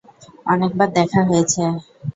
অনেকবার 0.45 0.89
দেখা 0.97 1.21
হয়েছে। 1.29 1.61